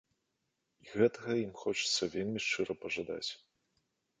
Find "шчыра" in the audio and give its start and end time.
2.47-2.73